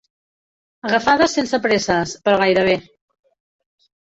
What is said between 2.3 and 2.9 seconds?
gairebé.